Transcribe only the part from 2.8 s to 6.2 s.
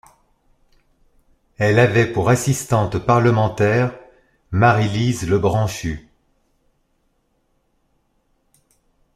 parlementaire Marylise Lebranchu.